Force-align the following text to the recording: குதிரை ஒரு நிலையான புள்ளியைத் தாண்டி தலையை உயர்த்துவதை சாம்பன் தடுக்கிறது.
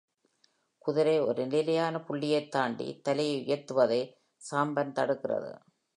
குதிரை 0.77 1.19
ஒரு 1.19 1.47
நிலையான 1.47 1.99
புள்ளியைத் 1.99 2.51
தாண்டி 2.51 2.99
தலையை 3.03 3.45
உயர்த்துவதை 3.45 4.01
சாம்பன் 4.51 4.95
தடுக்கிறது. 4.95 5.51